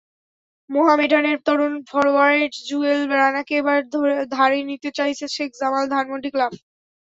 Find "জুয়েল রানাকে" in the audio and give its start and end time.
2.67-3.53